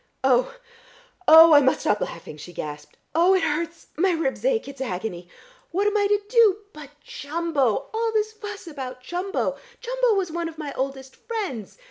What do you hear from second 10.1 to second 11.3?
was one of my oldest